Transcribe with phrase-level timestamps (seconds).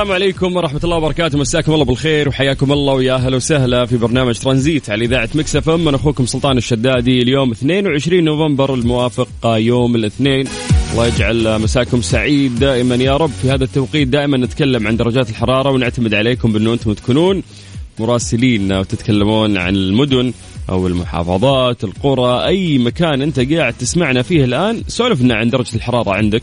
[0.00, 1.38] السلام عليكم ورحمة الله وبركاته.
[1.38, 5.88] مساكم الله بالخير وحياكم الله ويا أهلا وسهلا في برنامج ترانزيت على إذاعة مكسف أم.
[5.88, 7.22] أنا أخوكم سلطان الشدادي.
[7.22, 10.46] اليوم 22 نوفمبر الموافق يوم الاثنين.
[10.92, 13.30] الله يجعل مساكم سعيد دائما يا رب.
[13.42, 17.42] في هذا التوقيت دائما نتكلم عن درجات الحرارة ونعتمد عليكم بأنه أنتم تكونون
[17.98, 20.32] مراسلين وتتكلمون عن المدن.
[20.70, 26.10] أو المحافظات القرى أي مكان أنت قاعد تسمعنا فيه الآن سولف لنا عن درجة الحرارة
[26.10, 26.42] عندك.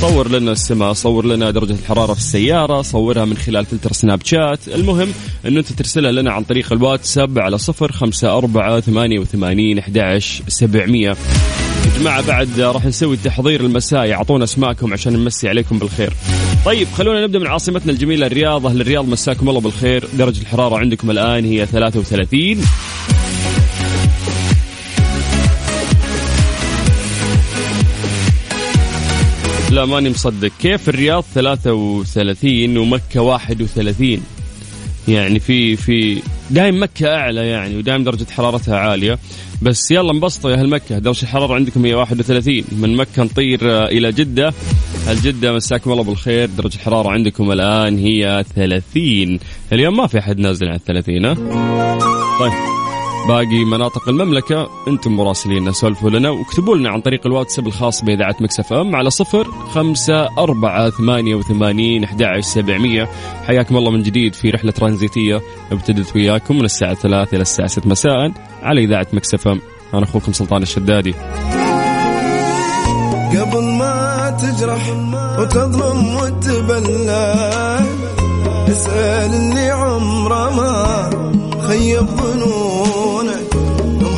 [0.00, 4.68] صور لنا السماء صور لنا درجة الحرارة في السيارة صورها من خلال فلتر سناب شات.
[4.68, 5.08] المهم
[5.46, 11.08] أنه أنت ترسلها لنا عن طريق الواتساب على صفر خمسة أربعة ثمانية وثمانين أحداش سبعمية.
[11.08, 16.12] يا جماعة بعد راح نسوي التحضير المسائي أعطونا اسماءكم عشان نمسي عليكم بالخير.
[16.64, 18.66] طيب خلونا نبدأ من عاصمتنا الجميلة الرياض.
[18.66, 20.04] أهل الرياض مساكم الله بالخير.
[20.18, 22.60] درجة الحرارة عندكم الآن هي 33
[29.76, 30.50] لا ماني مصدق.
[30.60, 34.22] كيف الرياض 33 ومكة 31
[35.08, 39.18] يعني في في دايم مكة أعلى يعني ودايم درجة حرارتها عالية.
[39.62, 40.98] بس يلا انبسطوا يا أهل مكة.
[40.98, 44.54] درجة الحرارة عندكم هي 31 من مكة نطير إلى جدة.
[45.08, 46.48] الجدة مساكم الله بالخير.
[46.58, 49.38] درجة الحرارة عندكم الآن هي 30
[49.72, 51.34] اليوم ما في أحد نازل عن 30 ها؟
[52.40, 52.75] طيب.
[53.28, 58.72] باقي مناطق المملكة أنتم مراسلين سولفوا لنا واكتبوا لنا عن طريق الواتساب الخاص بإذاعة مكسف
[58.72, 63.08] أم على صفر خمسة أربعة ثمانية وثمانين أحد سبعمية.
[63.46, 65.40] حياكم الله من جديد في رحلة ترانزيتية
[65.72, 68.32] أبتدت وياكم من الساعة ثلاثة إلى الساعة ست مساء
[68.62, 69.60] على إذاعة مكسف أم.
[69.94, 71.14] أنا أخوكم سلطان الشدادي.
[73.30, 74.88] قبل ما تجرح
[75.38, 77.34] وتظلم وتبلى
[78.68, 81.10] اسأل اللي عمره ما
[81.68, 83.05] خيب ظنونك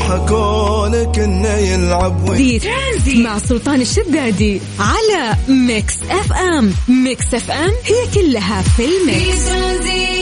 [0.08, 2.26] هم حكولك إنه يلعب
[2.58, 8.84] ترانزيت مع سلطان الشدادي على ميكس اف ام ميكس اف ام هي كلها في في
[8.84, 10.17] الميكس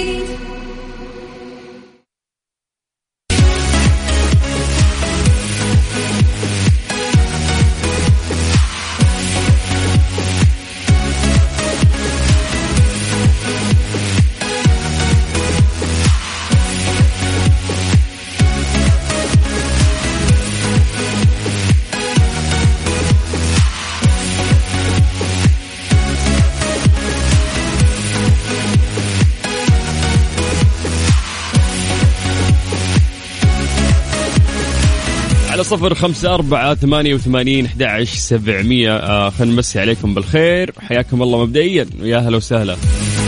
[35.57, 38.97] على صفر خمسة أربعة ثمانية وثمانين أحد سبعمية.
[38.97, 40.73] آه خلينا نمسي عليكم بالخير.
[40.81, 41.87] حياكم الله مبدئيا.
[42.01, 42.77] ويا هلا وسهلا.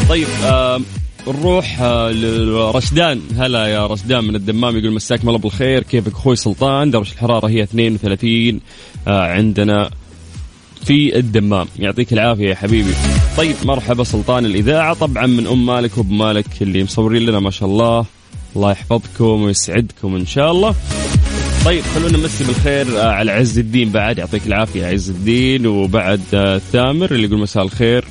[0.09, 0.27] طيب
[1.29, 3.21] نروح آه لرشدان.
[3.37, 4.77] هلا يا رشدان من الدمام.
[4.77, 5.83] يقول مساكم الله بالخير.
[5.83, 8.61] كيفك أخوي سلطان؟ درجة الحرارة هي 32
[9.09, 9.91] آه عندنا
[10.85, 11.67] في الدمام.
[11.79, 12.93] يعطيك العافية يا حبيبي.
[13.37, 14.95] طيب مرحبا سلطان الإذاعة.
[14.95, 18.07] طبعا من أم مالك وأب مالك اللي مصورين لنا ما شاء الله.
[18.57, 20.75] الله يحفظكم ويسعدكم إن شاء الله.
[21.65, 23.91] طيب خلونا نمسي بالخير آه، على عز الدين.
[23.91, 25.67] بعد يعطيك العافية عز الدين.
[25.67, 28.05] وبعد آه، ثامر اللي يقول مساء الخير.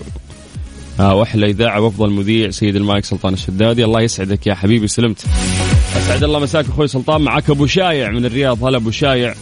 [1.00, 3.86] آه، واحلى إذاعة وأفضل مذيع سيد المايك سلطان الشدادي.
[3.86, 5.26] الله يسعدك يا حبيبي سلمت.
[5.98, 7.22] أسعد الله مساك أخوي سلطان.
[7.22, 8.64] معك أبو شايع من الرياض.
[8.64, 9.34] هلا أبو شايع.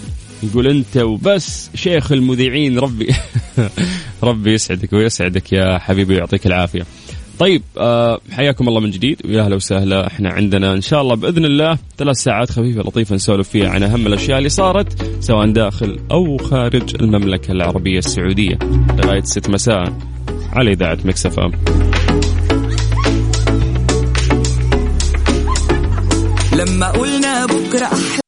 [0.43, 2.79] يقول أنت وبس شيخ المذيعين.
[2.79, 3.15] ربي
[4.23, 6.85] ربي يسعدك ويسعدك يا حبيبي ويعطيك العافية.
[7.39, 9.21] طيب آه حياكم الله من جديد.
[9.25, 10.07] ويا أهلا وسهلا.
[10.07, 14.07] إحنا عندنا إن شاء الله بإذن الله ثلاث ساعات خفيفة لطيفة نسولف فيها عن أهم
[14.07, 18.59] الأشياء اللي صارت سواء داخل أو خارج المملكة العربية السعودية.
[18.97, 19.93] لغاية ست مساء
[20.53, 21.51] على إذاعة مكس إف إم.
[26.53, 28.24] لما قلنا بكرة أحلى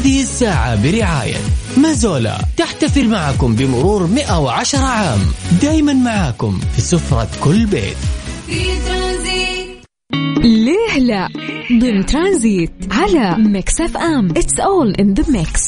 [0.00, 1.36] هذه الساعة برعاية
[1.76, 2.38] مازولا.
[2.56, 5.18] تحتفل معكم بمرور 110 عام.
[5.62, 7.96] دايما معاكم في سفرة كل بيت.
[10.44, 11.28] ليه لا؟
[11.80, 14.30] ضمن ترانزيت على ميكس اف ام.
[14.30, 15.60] it's all in the mix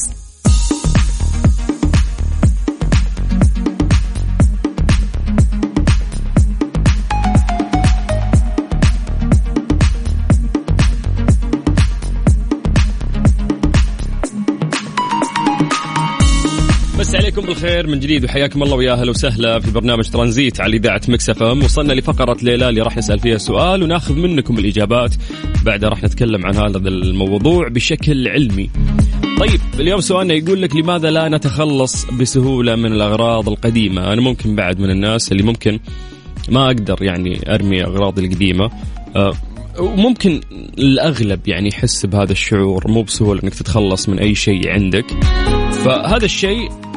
[17.62, 21.42] بالخير من جديد وحياكم الله ويا أهلا وسهلا في برنامج ترانزيت على إذاعة مكس إف
[21.42, 25.14] إم وصلنا لفقرة ليه لا اللي راح نسأل فيها سؤال وناخذ منكم الإجابات
[25.64, 28.70] بعدها راح نتكلم عن هذا الموضوع بشكل علمي.
[29.38, 34.80] طيب اليوم سؤالنا يقول لك لماذا لا نتخلص بسهولة من الأغراض القديمة؟ أنا ممكن بعد
[34.80, 35.78] من الناس اللي ممكن
[36.48, 38.70] ما أقدر يعني أرمي اغراضي القديمة
[39.16, 39.32] أه
[39.78, 40.40] وممكن
[40.78, 45.06] الأغلب يعني يحس بهذا الشعور مو بسهولة إنك تتخلص من أي شيء عندك
[45.84, 46.91] فهذا الشيء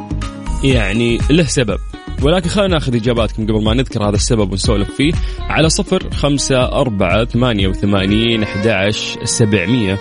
[0.63, 1.77] يعني له سبب.
[2.23, 5.13] ولكن خلينا ناخذ إجاباتكم قبل ما نذكر هذا السبب ونسولف فيه.
[5.39, 8.89] على صفر خمسة أربعة ثمانية وثمانين أحد
[9.23, 9.99] سبعمية.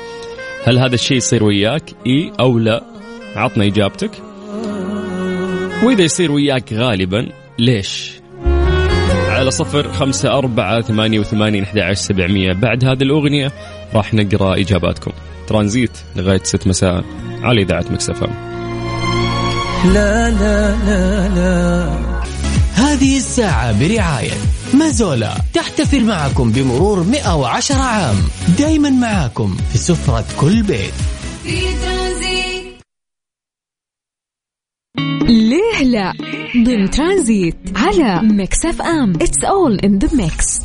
[0.65, 2.85] هل هذا الشيء يصير وياك؟ إي أو لا.
[3.37, 4.11] عطنا إجابتك.
[5.83, 7.29] وإذا يصير وياك غالبا
[7.59, 8.13] ليش؟
[9.29, 12.53] على صفر خمسة أربعة ثمانية وثمانين أحد سبعمية.
[12.53, 13.53] بعد هذه الأغنية
[13.95, 15.13] راح نقرأ إجاباتكم.
[15.47, 17.05] ترانزيت لغاية ست مساء
[17.43, 18.54] على إذاعة مكس إف إم
[19.85, 21.99] لا لا لا لا.
[22.75, 24.33] هذه الساعة برعاية
[24.75, 25.35] مازولا.
[25.55, 28.17] تحتفل معكم بمرور 110 عام.
[28.59, 30.95] دايما معاكم في سفرة كل بيت.
[35.29, 36.13] ليه لا؟
[36.65, 39.13] ضمن ترانزيت على ميكس اف ام.
[39.21, 40.61] it's all in the mix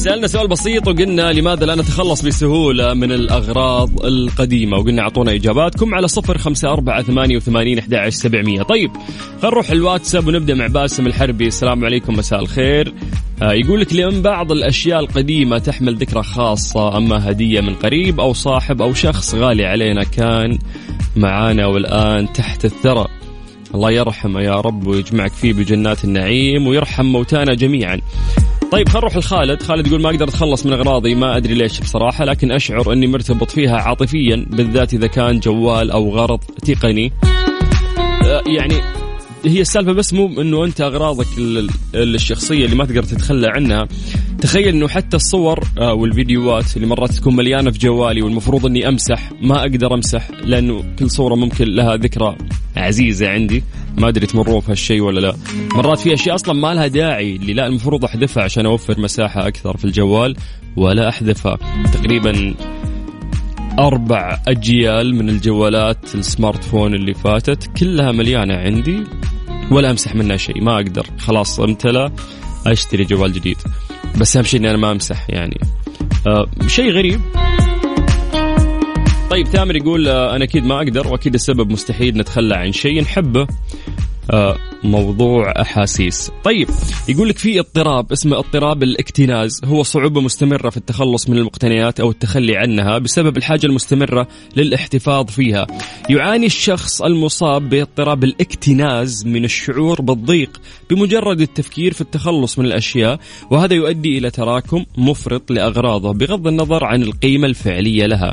[0.00, 6.08] سألنا سؤال بسيط وقلنا لماذا لا نتخلص بسهولة من الأغراض القديمة؟ وقلنا أعطونا إجاباتكم على
[6.08, 8.62] صفر خمسة أربعة ثمانية وثمانين أحد سبعمية.
[8.62, 11.46] طيب خلينا نروح الواتساب ونبدأ مع باسم الحربي.
[11.46, 12.94] السلام عليكم مساء الخير.
[13.42, 18.32] آه يقول لك لأن بعض الأشياء القديمة تحمل ذكرى خاصة أما هدية من قريب أو
[18.32, 20.58] صاحب أو شخص غالي علينا كان
[21.16, 23.06] معانا والآن تحت الثرى.
[23.74, 28.00] الله يرحمه يا رب ويجمعك فيه بجنات النعيم ويرحم موتانا جميعا.
[28.72, 29.62] طيب خلينا نروح لخالد.
[29.62, 33.50] خالد يقول ما أقدر أتخلص من أغراضي ما أدري ليش بصراحة لكن أشعر أني مرتبط
[33.50, 37.12] فيها عاطفيا بالذات إذا كان جوال أو غرض تقني.
[38.24, 38.74] آه، يعني
[39.44, 41.58] هي السالفة بس مو إنه أنت أغراضك ال-
[41.94, 43.88] ال- الشخصية اللي ما تقدر تتخلى عنها.
[44.40, 49.30] تخيل إنه حتى الصور آه، والفيديوهات اللي مرات تكون مليانة في جوالي والمفروض إني أمسح
[49.42, 52.36] ما أقدر أمسح لأنه كل صورة ممكن لها ذكرى
[52.76, 53.62] عزيزة عندي.
[54.00, 55.36] ما أدري تمرون في هالشيء ولا لا.
[55.74, 59.76] مرات في أشياء أصلا ما لها داعي اللي لا المفروض أحذفها عشان أوفر مساحة أكثر
[59.76, 60.36] في الجوال
[60.76, 61.58] ولا أحذفها.
[61.92, 62.54] تقريبا
[63.78, 69.04] أربع أجيال من الجوالات السمارت فون اللي فاتت كلها مليانة عندي
[69.70, 71.06] ولا أمسح منها شيء ما أقدر.
[71.18, 72.10] خلاص امتلى
[72.66, 73.56] أشتري جوال جديد.
[74.18, 75.60] بس أهم شيء إني أنا ما أمسح يعني.
[76.26, 77.20] آه شيء غريب.
[79.30, 83.46] طيب ثامر يقول آه أنا أكيد ما أقدر وأكيد السبب مستحيل نتخلى عن شيء نحبه.
[84.84, 86.30] موضوع أحاسيس.
[86.44, 86.68] طيب
[87.08, 89.60] يقول لك في اضطراب اسمه اضطراب الاكتناز.
[89.64, 95.66] هو صعوبة مستمرة في التخلص من المقتنيات أو التخلي عنها بسبب الحاجة المستمرة للاحتفاظ فيها.
[96.10, 100.60] يعاني الشخص المصاب باضطراب الاكتناز من الشعور بالضيق
[100.90, 107.02] بمجرد التفكير في التخلص من الأشياء وهذا يؤدي إلى تراكم مفرط لأغراضه بغض النظر عن
[107.02, 108.32] القيمة الفعلية لها.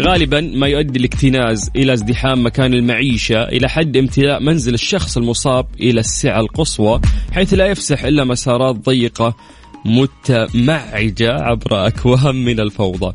[0.00, 6.00] غالبا ما يؤدي الاكتناز إلى ازدحام مكان المعيشة إلى حد امتلاء منزل الشخص المصاب إلى
[6.00, 7.00] السعة القصوى
[7.32, 9.36] حيث لا يفسح إلا مسارات ضيقة
[9.84, 13.14] متمعجة عبر أكوام من الفوضى.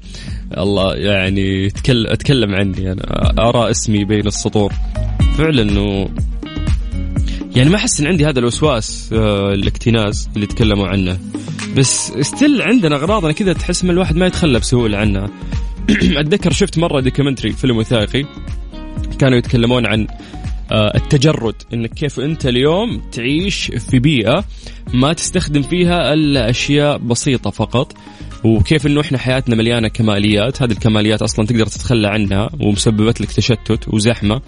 [0.58, 4.74] الله يعني تكلم, أتكلم عني أنا أرى اسمي بين السطور.
[5.38, 6.10] فعلا أنه
[7.56, 11.18] يعني ما أحس أن عندي هذا الوسواس آه، الاكتناز اللي تكلموا عنه.
[11.78, 15.30] بس still عندنا أغراضنا كذا تحس من الواحد ما يتخلى بسهولة عنها.
[16.20, 18.26] اتذكر شفت مرة documentary فيلم وثائقي
[19.20, 20.08] كانوا يتكلمون عن
[20.72, 24.46] آه، التجرد انك كيف أنت اليوم تعيش في بيئة
[24.94, 27.94] ما تستخدم فيها الا اشياء بسيطة فقط
[28.44, 33.88] وكيف إنه إحنا حياتنا مليانة كماليات هذه الكماليات أصلا تقدر تتخلى عنها ومسببت لك تشتت
[33.88, 34.42] وزحمة.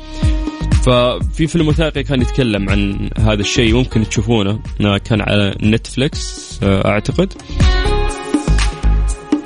[0.83, 6.87] ففي فيلم وثائقي كان يتكلم عن هذا الشيء ممكن تشوفونه آه، كان على نتفليكس آه،
[6.87, 7.33] أعتقد.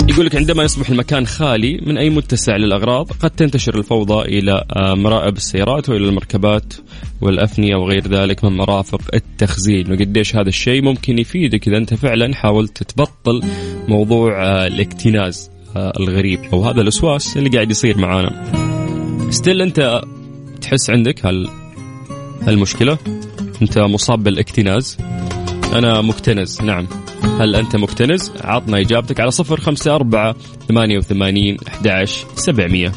[0.09, 4.93] يقول لك عندما يصبح المكان خالي من أي متسع للأغراض قد تنتشر الفوضى إلى آه،
[4.93, 6.73] مرائب السيارات وإلى المركبات
[7.21, 12.83] والأفنية وغير ذلك من مرافق التخزين وقديش هذا الشيء ممكن يفيدك إذا أنت فعلا حاولت
[12.83, 13.41] تبطل
[13.87, 18.43] موضوع آه، الاكتناز آه، الغريب أو هذا الوسواس اللي قاعد يصير معانا.
[19.29, 20.01] still أنت
[20.61, 21.49] تحس عندك هال
[22.41, 22.97] هالمشكلة؟
[23.61, 24.97] أنت مصاب بالإكتناز؟
[25.73, 26.87] أنا مكتنز نعم
[27.39, 30.35] هل أنت مكتنز؟ عطنا إجابتك على صفر خمسة أربعة
[30.67, 31.87] ثمانية وثمانين أحد
[32.35, 32.91] سبعمية